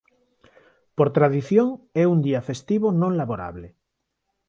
Por 0.97 1.07
tradición 1.17 1.67
é 2.01 2.03
un 2.13 2.19
día 2.27 2.41
festivo 2.49 2.87
non 3.01 3.11
laborable. 3.19 3.67